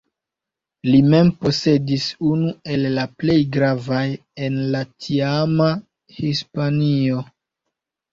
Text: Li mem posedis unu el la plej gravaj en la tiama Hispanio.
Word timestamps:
Li 0.91 0.99
mem 1.09 1.27
posedis 1.41 2.05
unu 2.29 2.53
el 2.75 2.85
la 2.93 3.03
plej 3.23 3.35
gravaj 3.55 4.01
en 4.47 4.57
la 4.77 4.81
tiama 5.09 5.69
Hispanio. 6.17 7.21